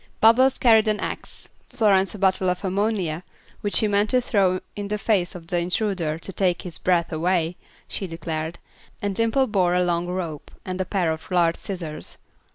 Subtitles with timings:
[0.19, 3.23] Bubbles carried an axe, Florence a bottle of ammonia,
[3.61, 7.11] which she meant to throw in the face of the intruder "to take his breath
[7.13, 7.55] away,"
[7.87, 8.57] she declared;
[8.99, 12.17] and Dimple bore a long rope and a pair of large scissors.